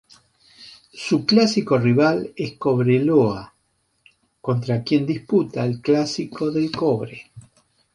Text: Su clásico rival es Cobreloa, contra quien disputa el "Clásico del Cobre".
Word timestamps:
Su 0.93 1.27
clásico 1.27 1.77
rival 1.77 2.33
es 2.35 2.57
Cobreloa, 2.57 3.53
contra 4.41 4.81
quien 4.83 5.05
disputa 5.05 5.63
el 5.63 5.79
"Clásico 5.79 6.49
del 6.49 6.71
Cobre". 6.71 7.29